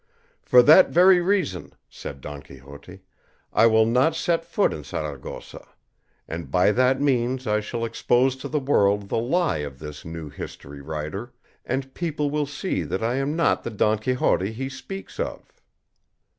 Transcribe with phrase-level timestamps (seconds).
[0.41, 3.01] "For that very reason," said Don Quixote,
[3.53, 5.63] "I will not set foot in Saragossa;
[6.27, 10.27] and by that means I shall expose to the world the lie of this new
[10.29, 11.33] history writer,
[11.63, 15.53] and people will see that I am not the Don Quixote he speaks of."